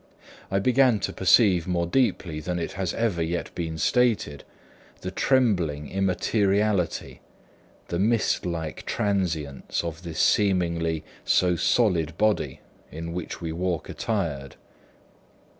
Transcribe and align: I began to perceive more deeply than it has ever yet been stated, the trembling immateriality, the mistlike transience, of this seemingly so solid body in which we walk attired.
I 0.49 0.57
began 0.57 0.99
to 1.01 1.13
perceive 1.13 1.67
more 1.67 1.85
deeply 1.85 2.39
than 2.39 2.57
it 2.57 2.71
has 2.71 2.91
ever 2.95 3.21
yet 3.21 3.53
been 3.53 3.77
stated, 3.77 4.43
the 5.01 5.11
trembling 5.11 5.89
immateriality, 5.91 7.21
the 7.89 7.99
mistlike 7.99 8.87
transience, 8.87 9.83
of 9.83 10.01
this 10.01 10.17
seemingly 10.17 11.03
so 11.23 11.55
solid 11.55 12.17
body 12.17 12.61
in 12.91 13.13
which 13.13 13.41
we 13.41 13.51
walk 13.51 13.89
attired. 13.89 14.55